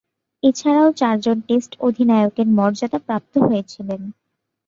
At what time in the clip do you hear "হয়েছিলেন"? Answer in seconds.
3.47-4.01